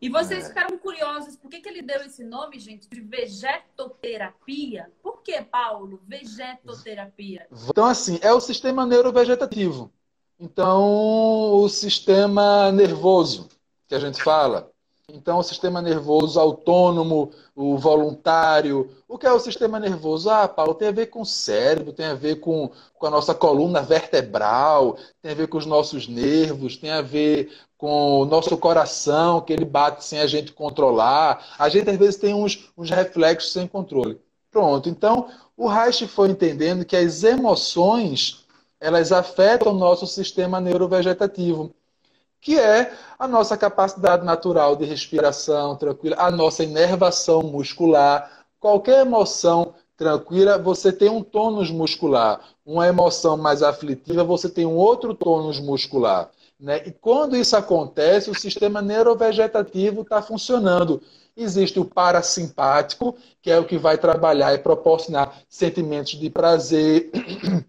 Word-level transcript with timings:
E 0.00 0.10
vocês 0.10 0.48
ficaram 0.48 0.78
curiosos, 0.78 1.36
por 1.36 1.50
que, 1.50 1.60
que 1.60 1.68
ele 1.68 1.82
deu 1.82 2.02
esse 2.02 2.24
nome, 2.24 2.58
gente, 2.58 2.88
de 2.88 3.00
vegetoterapia? 3.00 4.90
Por 5.02 5.22
que, 5.22 5.40
Paulo, 5.42 6.00
vegetoterapia? 6.06 7.46
Então, 7.68 7.84
assim, 7.84 8.18
é 8.22 8.32
o 8.32 8.40
sistema 8.40 8.86
neurovegetativo. 8.86 9.92
Então, 10.40 11.52
o 11.54 11.68
sistema 11.68 12.70
nervoso 12.72 13.48
que 13.86 13.94
a 13.94 13.98
gente 13.98 14.22
fala. 14.22 14.70
Então, 15.10 15.38
o 15.38 15.42
sistema 15.42 15.80
nervoso 15.80 16.38
autônomo, 16.38 17.30
o 17.56 17.78
voluntário. 17.78 18.90
O 19.08 19.16
que 19.16 19.26
é 19.26 19.32
o 19.32 19.40
sistema 19.40 19.80
nervoso? 19.80 20.28
Ah, 20.28 20.46
Paulo, 20.46 20.74
tem 20.74 20.88
a 20.88 20.92
ver 20.92 21.06
com 21.06 21.22
o 21.22 21.26
cérebro, 21.26 21.94
tem 21.94 22.04
a 22.04 22.14
ver 22.14 22.40
com, 22.40 22.70
com 22.92 23.06
a 23.06 23.10
nossa 23.10 23.34
coluna 23.34 23.80
vertebral, 23.80 24.98
tem 25.22 25.32
a 25.32 25.34
ver 25.34 25.48
com 25.48 25.56
os 25.56 25.64
nossos 25.64 26.06
nervos, 26.06 26.76
tem 26.76 26.90
a 26.90 27.00
ver 27.00 27.50
com 27.78 28.20
o 28.20 28.24
nosso 28.26 28.54
coração, 28.58 29.40
que 29.40 29.50
ele 29.50 29.64
bate 29.64 30.04
sem 30.04 30.20
a 30.20 30.26
gente 30.26 30.52
controlar. 30.52 31.54
A 31.58 31.70
gente, 31.70 31.88
às 31.88 31.96
vezes, 31.96 32.16
tem 32.16 32.34
uns, 32.34 32.70
uns 32.76 32.90
reflexos 32.90 33.52
sem 33.52 33.66
controle. 33.66 34.20
Pronto. 34.50 34.90
Então, 34.90 35.28
o 35.56 35.68
Reich 35.68 36.06
foi 36.06 36.28
entendendo 36.28 36.84
que 36.84 36.96
as 36.96 37.24
emoções 37.24 38.44
elas 38.80 39.10
afetam 39.10 39.72
o 39.72 39.78
nosso 39.78 40.06
sistema 40.06 40.60
neurovegetativo, 40.60 41.74
que 42.40 42.58
é 42.58 42.92
a 43.18 43.26
nossa 43.26 43.56
capacidade 43.56 44.24
natural 44.24 44.76
de 44.76 44.84
respiração 44.84 45.76
tranquila, 45.76 46.16
a 46.18 46.30
nossa 46.30 46.62
inervação 46.62 47.42
muscular. 47.42 48.30
Qualquer 48.60 49.00
emoção 49.00 49.74
tranquila, 49.96 50.56
você 50.56 50.92
tem 50.92 51.08
um 51.08 51.22
tônus 51.22 51.70
muscular. 51.70 52.40
Uma 52.64 52.86
emoção 52.86 53.36
mais 53.36 53.62
aflitiva, 53.62 54.22
você 54.22 54.48
tem 54.48 54.64
um 54.64 54.76
outro 54.76 55.14
tônus 55.14 55.58
muscular. 55.58 56.30
Né? 56.58 56.82
E 56.86 56.90
quando 56.90 57.36
isso 57.36 57.56
acontece, 57.56 58.30
o 58.30 58.38
sistema 58.38 58.80
neurovegetativo 58.80 60.02
está 60.02 60.22
funcionando. 60.22 61.02
Existe 61.36 61.78
o 61.78 61.84
parasimpático, 61.84 63.16
que 63.40 63.50
é 63.50 63.58
o 63.58 63.64
que 63.64 63.78
vai 63.78 63.96
trabalhar 63.96 64.54
e 64.54 64.58
proporcionar 64.58 65.38
sentimentos 65.48 66.18
de 66.18 66.28
prazer, 66.30 67.10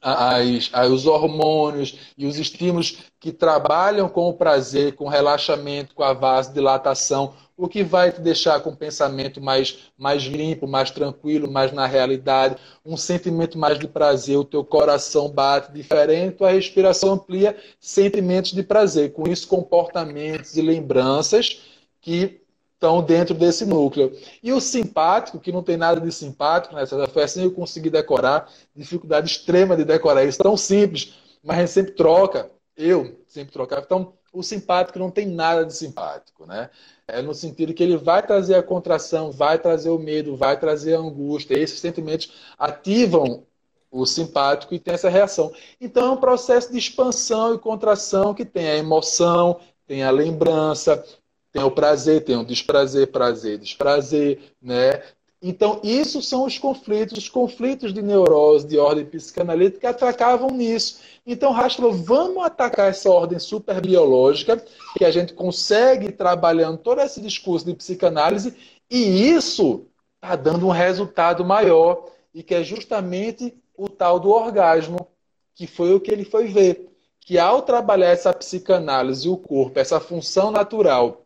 as, 0.00 0.70
as, 0.72 0.90
os 0.90 1.06
hormônios 1.06 1.98
e 2.16 2.26
os 2.26 2.38
estímulos 2.38 2.98
que 3.18 3.32
trabalham 3.32 4.08
com 4.08 4.28
o 4.28 4.34
prazer, 4.34 4.94
com 4.94 5.04
o 5.04 5.08
relaxamento, 5.08 5.94
com 5.94 6.02
a 6.02 6.12
vasodilatação, 6.12 7.34
o 7.56 7.68
que 7.68 7.84
vai 7.84 8.10
te 8.10 8.22
deixar 8.22 8.60
com 8.60 8.70
o 8.70 8.76
pensamento 8.76 9.40
mais, 9.40 9.90
mais 9.98 10.22
limpo, 10.22 10.66
mais 10.66 10.90
tranquilo, 10.90 11.50
mais 11.50 11.70
na 11.72 11.86
realidade, 11.86 12.56
um 12.84 12.96
sentimento 12.96 13.58
mais 13.58 13.78
de 13.78 13.86
prazer, 13.86 14.38
o 14.38 14.44
teu 14.44 14.64
coração 14.64 15.28
bate 15.28 15.70
diferente, 15.70 16.42
a 16.42 16.50
respiração 16.50 17.12
amplia 17.12 17.54
sentimentos 17.78 18.52
de 18.52 18.62
prazer, 18.62 19.12
com 19.12 19.28
isso 19.28 19.46
comportamentos 19.46 20.56
e 20.56 20.62
lembranças 20.62 21.60
que 22.00 22.40
estão 22.80 23.02
dentro 23.02 23.34
desse 23.34 23.66
núcleo. 23.66 24.10
E 24.42 24.50
o 24.54 24.60
simpático, 24.60 25.38
que 25.38 25.52
não 25.52 25.62
tem 25.62 25.76
nada 25.76 26.00
de 26.00 26.10
simpático, 26.10 26.74
né? 26.74 26.86
Foi 27.12 27.22
assim 27.22 27.40
que 27.40 27.46
eu 27.48 27.52
consegui 27.52 27.90
decorar, 27.90 28.50
dificuldade 28.74 29.30
extrema 29.30 29.76
de 29.76 29.84
decorar 29.84 30.24
isso, 30.24 30.38
tão 30.38 30.56
simples, 30.56 31.12
mas 31.44 31.58
a 31.58 31.60
gente 31.60 31.70
sempre 31.72 31.92
troca, 31.92 32.50
eu 32.74 33.20
sempre 33.28 33.52
trocava. 33.52 33.82
Então, 33.84 34.14
o 34.32 34.42
simpático 34.42 34.98
não 34.98 35.10
tem 35.10 35.26
nada 35.26 35.66
de 35.66 35.74
simpático, 35.74 36.46
né? 36.46 36.70
É 37.06 37.20
no 37.20 37.34
sentido 37.34 37.74
que 37.74 37.82
ele 37.82 37.98
vai 37.98 38.24
trazer 38.26 38.54
a 38.54 38.62
contração, 38.62 39.30
vai 39.30 39.58
trazer 39.58 39.90
o 39.90 39.98
medo, 39.98 40.36
vai 40.36 40.58
trazer 40.58 40.94
a 40.94 41.00
angústia. 41.00 41.58
Esses 41.58 41.80
sentimentos 41.80 42.32
ativam 42.58 43.42
o 43.90 44.06
simpático 44.06 44.72
e 44.72 44.78
tem 44.78 44.94
essa 44.94 45.10
reação. 45.10 45.52
Então 45.80 46.06
é 46.06 46.10
um 46.12 46.16
processo 46.16 46.70
de 46.72 46.78
expansão 46.78 47.54
e 47.54 47.58
contração 47.58 48.32
que 48.32 48.44
tem 48.44 48.70
a 48.70 48.76
emoção, 48.76 49.58
tem 49.86 50.04
a 50.04 50.10
lembrança, 50.12 51.04
tem 51.52 51.62
o 51.62 51.70
prazer, 51.70 52.24
tem 52.24 52.36
o 52.36 52.44
desprazer, 52.44 53.08
prazer, 53.08 53.58
desprazer, 53.58 54.38
né? 54.62 55.02
Então, 55.42 55.80
isso 55.82 56.20
são 56.20 56.44
os 56.44 56.58
conflitos, 56.58 57.16
os 57.16 57.28
conflitos 57.28 57.94
de 57.94 58.02
neurose 58.02 58.66
de 58.66 58.78
ordem 58.78 59.06
psicanalítica 59.06 59.80
que 59.80 59.86
atacavam 59.86 60.50
nisso. 60.50 61.00
Então, 61.26 61.54
falou, 61.54 61.92
vamos 61.94 62.44
atacar 62.44 62.90
essa 62.90 63.10
ordem 63.10 63.38
superbiológica, 63.38 64.62
que 64.96 65.04
a 65.04 65.10
gente 65.10 65.32
consegue 65.32 66.12
trabalhando 66.12 66.76
todo 66.76 67.00
esse 67.00 67.22
discurso 67.22 67.64
de 67.64 67.74
psicanálise, 67.74 68.54
e 68.90 69.30
isso 69.30 69.86
está 70.22 70.36
dando 70.36 70.66
um 70.66 70.70
resultado 70.70 71.42
maior, 71.42 72.10
e 72.34 72.42
que 72.42 72.54
é 72.54 72.62
justamente 72.62 73.54
o 73.74 73.88
tal 73.88 74.20
do 74.20 74.28
orgasmo, 74.28 75.08
que 75.54 75.66
foi 75.66 75.94
o 75.94 76.00
que 76.00 76.10
ele 76.12 76.24
foi 76.24 76.48
ver. 76.48 76.90
Que 77.18 77.38
ao 77.38 77.62
trabalhar 77.62 78.10
essa 78.10 78.32
psicanálise, 78.32 79.26
o 79.26 79.38
corpo, 79.38 79.78
essa 79.78 79.98
função 79.98 80.50
natural 80.50 81.24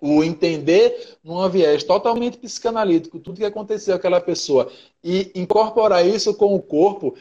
o 0.00 0.22
entender 0.22 1.16
num 1.22 1.48
viés 1.48 1.82
totalmente 1.82 2.38
psicanalítico, 2.38 3.18
tudo 3.18 3.38
que 3.38 3.44
aconteceu 3.44 3.94
aquela 3.94 4.20
pessoa, 4.20 4.70
e 5.02 5.30
incorporar 5.34 6.06
isso 6.06 6.34
com 6.34 6.54
o 6.54 6.62
corpo, 6.62 7.14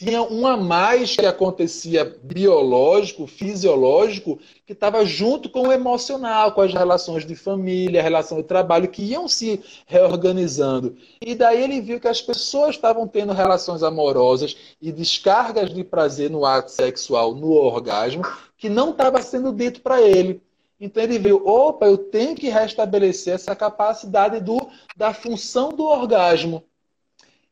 tinha 0.00 0.22
um 0.22 0.46
a 0.46 0.56
mais 0.56 1.14
que 1.14 1.26
acontecia 1.26 2.16
biológico, 2.22 3.26
fisiológico, 3.26 4.38
que 4.64 4.72
estava 4.72 5.04
junto 5.04 5.50
com 5.50 5.68
o 5.68 5.72
emocional, 5.72 6.52
com 6.52 6.62
as 6.62 6.72
relações 6.72 7.26
de 7.26 7.36
família, 7.36 8.02
relação 8.02 8.38
de 8.38 8.44
trabalho, 8.44 8.88
que 8.88 9.02
iam 9.02 9.28
se 9.28 9.62
reorganizando. 9.86 10.96
E 11.20 11.34
daí 11.34 11.62
ele 11.62 11.82
viu 11.82 12.00
que 12.00 12.08
as 12.08 12.22
pessoas 12.22 12.76
estavam 12.76 13.06
tendo 13.06 13.34
relações 13.34 13.82
amorosas 13.82 14.56
e 14.80 14.90
descargas 14.90 15.68
de 15.68 15.84
prazer 15.84 16.30
no 16.30 16.46
ato 16.46 16.70
sexual, 16.70 17.34
no 17.34 17.52
orgasmo, 17.52 18.22
que 18.56 18.70
não 18.70 18.92
estava 18.92 19.20
sendo 19.20 19.52
dito 19.52 19.82
para 19.82 20.00
ele. 20.00 20.40
Então 20.80 21.02
ele 21.02 21.18
viu, 21.18 21.46
opa, 21.46 21.86
eu 21.86 21.98
tenho 21.98 22.34
que 22.34 22.48
restabelecer 22.48 23.34
essa 23.34 23.54
capacidade 23.54 24.40
do, 24.40 24.58
da 24.96 25.12
função 25.12 25.68
do 25.68 25.84
orgasmo. 25.84 26.64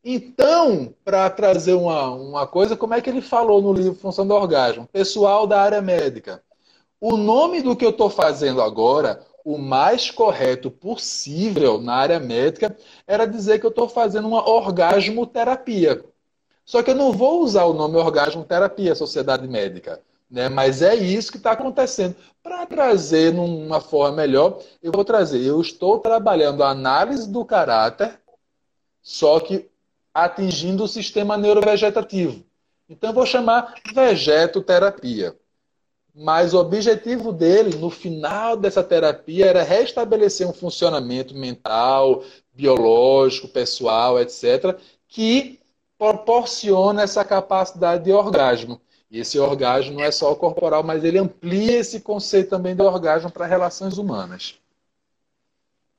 Então, 0.03 0.95
para 1.05 1.29
trazer 1.29 1.75
uma, 1.75 2.11
uma 2.15 2.47
coisa, 2.47 2.77
como 2.77 2.95
é 2.95 3.01
que 3.01 3.11
ele 3.11 3.21
falou 3.21 3.61
no 3.61 3.73
livro 3.73 3.95
Função 3.95 4.27
do 4.27 4.33
Orgasmo? 4.33 4.89
Pessoal 4.91 5.47
da 5.47 5.61
área 5.61 5.83
médica. 5.83 6.43
O 7.01 7.17
nome 7.17 7.61
do 7.61 7.77
que 7.77 7.85
eu 7.85 7.91
estou 7.91 8.09
fazendo 8.09 8.63
agora, 8.63 9.23
o 9.45 9.59
mais 9.59 10.11
correto 10.11 10.71
possível 10.71 11.81
na 11.81 11.95
área 11.95 12.19
médica, 12.19 12.77
era 13.07 13.27
dizer 13.27 13.59
que 13.59 13.67
eu 13.67 13.71
estou 13.71 13.89
fazendo 13.89 14.29
uma 14.29 14.49
orgasmoterapia. 14.49 16.05
Só 16.65 16.83
que 16.83 16.91
eu 16.91 16.95
não 16.95 17.13
vou 17.13 17.43
usar 17.43 17.65
o 17.65 17.75
nome 17.75 17.97
orgasmoterapia, 17.97 18.95
sociedade 18.95 19.47
médica. 19.49 20.01
Né? 20.31 20.49
Mas 20.49 20.83
é 20.83 20.95
isso 20.95 21.33
que 21.33 21.39
está 21.39 21.53
acontecendo. 21.53 22.17
Para 22.43 22.67
trazer 22.67 23.33
numa 23.33 23.81
forma 23.81 24.17
melhor, 24.17 24.61
eu 24.83 24.93
vou 24.93 25.05
trazer. 25.05 25.43
Eu 25.43 25.61
estou 25.61 25.99
trabalhando 25.99 26.63
a 26.63 26.71
análise 26.71 27.31
do 27.31 27.45
caráter, 27.45 28.21
só 29.03 29.41
que 29.41 29.69
atingindo 30.13 30.85
o 30.85 30.89
sistema 30.89 31.37
neurovegetativo. 31.37 32.45
Então, 32.89 33.11
eu 33.11 33.15
vou 33.15 33.27
chamar 33.27 33.75
vegetoterapia. 33.95 35.37
Mas 36.15 36.53
o 36.53 36.59
objetivo 36.59 37.33
dele, 37.33 37.77
no 37.77 37.91
final 37.91 38.57
dessa 38.57 38.83
terapia, 38.83 39.47
era 39.47 39.63
restabelecer 39.63 40.49
um 40.49 40.53
funcionamento 40.53 41.35
mental, 41.35 42.25
biológico, 42.53 43.47
pessoal, 43.47 44.19
etc., 44.19 44.77
que 45.07 45.61
proporciona 45.97 47.03
essa 47.03 47.25
capacidade 47.25 48.05
de 48.05 48.13
orgasmo. 48.13 48.81
E 49.11 49.21
esse 49.21 49.39
orgasmo 49.39 49.95
não 49.95 50.05
é 50.05 50.11
só 50.11 50.31
o 50.31 50.37
corporal, 50.37 50.83
mas 50.83 51.03
ele 51.03 51.19
amplia 51.19 51.79
esse 51.79 52.01
conceito 52.01 52.51
também 52.51 52.77
do 52.77 52.85
orgasmo 52.85 53.31
para 53.31 53.47
relações 53.47 53.97
humanas. 53.97 54.59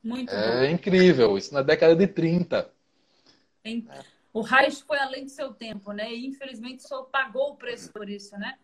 Muito 0.03 0.31
é 0.31 0.67
bom. 0.67 0.73
incrível, 0.73 1.37
isso 1.37 1.53
na 1.53 1.61
década 1.61 1.95
de 1.95 2.07
30. 2.07 2.69
O 4.31 4.41
Reich 4.41 4.83
foi 4.83 4.97
além 4.99 5.25
do 5.25 5.29
seu 5.29 5.51
tempo, 5.53 5.91
né? 5.91 6.13
E 6.13 6.25
infelizmente 6.27 6.87
só 6.87 7.03
pagou 7.03 7.51
o 7.51 7.55
preço 7.55 7.91
por 7.91 8.07
isso, 8.07 8.37
né? 8.37 8.55